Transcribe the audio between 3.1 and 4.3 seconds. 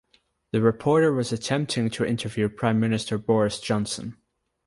Boris Johnson.